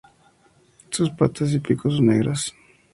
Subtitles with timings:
[0.89, 2.55] Sus patas y pico son negras.